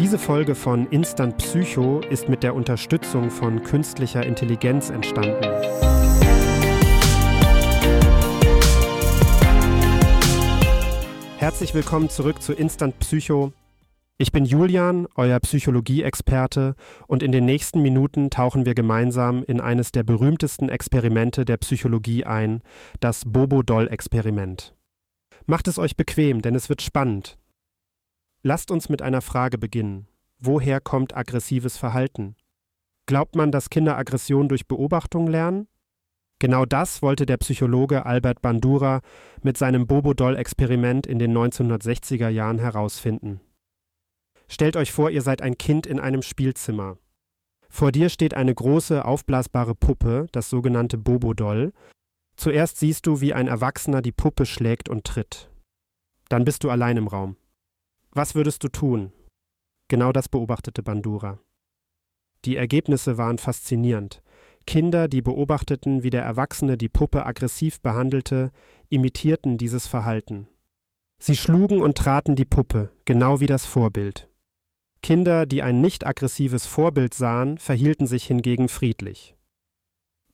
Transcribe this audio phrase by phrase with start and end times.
[0.00, 5.44] Diese Folge von Instant Psycho ist mit der Unterstützung von künstlicher Intelligenz entstanden.
[11.36, 13.52] Herzlich willkommen zurück zu Instant Psycho.
[14.16, 16.76] Ich bin Julian, euer Psychologie-Experte,
[17.06, 22.24] und in den nächsten Minuten tauchen wir gemeinsam in eines der berühmtesten Experimente der Psychologie
[22.24, 22.62] ein,
[23.00, 24.74] das Bobo-Doll-Experiment.
[25.44, 27.36] Macht es euch bequem, denn es wird spannend.
[28.42, 30.08] Lasst uns mit einer Frage beginnen.
[30.38, 32.36] Woher kommt aggressives Verhalten?
[33.04, 35.68] Glaubt man, dass Kinder Aggression durch Beobachtung lernen?
[36.38, 39.02] Genau das wollte der Psychologe Albert Bandura
[39.42, 43.40] mit seinem Bobo-Doll-Experiment in den 1960er Jahren herausfinden.
[44.48, 46.96] Stellt euch vor, ihr seid ein Kind in einem Spielzimmer.
[47.68, 51.72] Vor dir steht eine große, aufblasbare Puppe, das sogenannte Bobo-Doll.
[52.36, 55.50] Zuerst siehst du, wie ein Erwachsener die Puppe schlägt und tritt.
[56.30, 57.36] Dann bist du allein im Raum.
[58.12, 59.12] Was würdest du tun?
[59.88, 61.38] Genau das beobachtete Bandura.
[62.44, 64.22] Die Ergebnisse waren faszinierend.
[64.66, 68.50] Kinder, die beobachteten, wie der Erwachsene die Puppe aggressiv behandelte,
[68.88, 70.48] imitierten dieses Verhalten.
[71.22, 74.28] Sie schlugen und traten die Puppe, genau wie das Vorbild.
[75.02, 79.36] Kinder, die ein nicht aggressives Vorbild sahen, verhielten sich hingegen friedlich.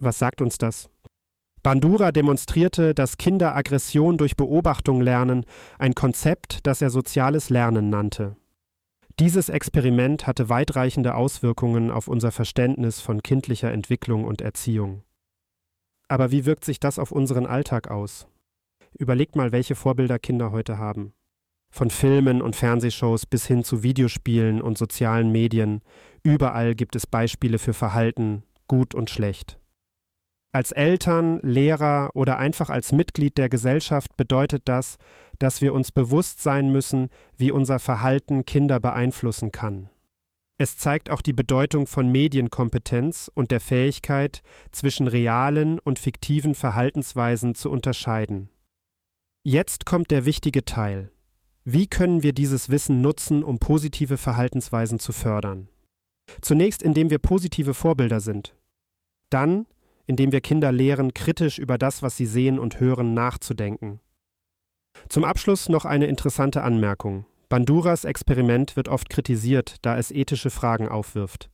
[0.00, 0.90] Was sagt uns das?
[1.62, 5.44] Bandura demonstrierte, dass Kinder Aggression durch Beobachtung lernen,
[5.78, 8.36] ein Konzept, das er soziales Lernen nannte.
[9.18, 15.02] Dieses Experiment hatte weitreichende Auswirkungen auf unser Verständnis von kindlicher Entwicklung und Erziehung.
[16.08, 18.26] Aber wie wirkt sich das auf unseren Alltag aus?
[18.98, 21.12] Überlegt mal, welche Vorbilder Kinder heute haben.
[21.70, 25.82] Von Filmen und Fernsehshows bis hin zu Videospielen und sozialen Medien,
[26.22, 29.59] überall gibt es Beispiele für Verhalten, gut und schlecht.
[30.52, 34.96] Als Eltern, Lehrer oder einfach als Mitglied der Gesellschaft bedeutet das,
[35.38, 39.90] dass wir uns bewusst sein müssen, wie unser Verhalten Kinder beeinflussen kann.
[40.58, 47.54] Es zeigt auch die Bedeutung von Medienkompetenz und der Fähigkeit, zwischen realen und fiktiven Verhaltensweisen
[47.54, 48.50] zu unterscheiden.
[49.42, 51.12] Jetzt kommt der wichtige Teil.
[51.64, 55.68] Wie können wir dieses Wissen nutzen, um positive Verhaltensweisen zu fördern?
[56.42, 58.54] Zunächst, indem wir positive Vorbilder sind.
[59.30, 59.66] Dann,
[60.10, 64.00] indem wir Kinder lehren, kritisch über das, was sie sehen und hören, nachzudenken.
[65.08, 67.26] Zum Abschluss noch eine interessante Anmerkung.
[67.48, 71.48] Banduras Experiment wird oft kritisiert, da es ethische Fragen aufwirft.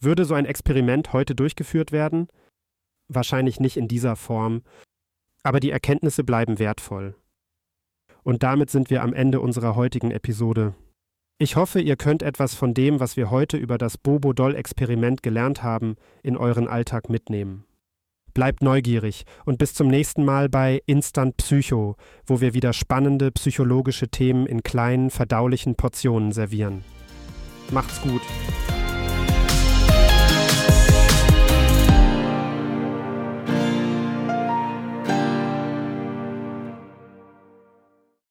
[0.00, 2.26] Würde so ein Experiment heute durchgeführt werden?
[3.06, 4.62] Wahrscheinlich nicht in dieser Form,
[5.44, 7.14] aber die Erkenntnisse bleiben wertvoll.
[8.24, 10.74] Und damit sind wir am Ende unserer heutigen Episode.
[11.38, 15.94] Ich hoffe, ihr könnt etwas von dem, was wir heute über das Bobo-Doll-Experiment gelernt haben,
[16.24, 17.64] in euren Alltag mitnehmen.
[18.36, 24.08] Bleibt neugierig und bis zum nächsten Mal bei Instant Psycho, wo wir wieder spannende psychologische
[24.08, 26.84] Themen in kleinen, verdaulichen Portionen servieren.
[27.70, 28.20] Macht's gut.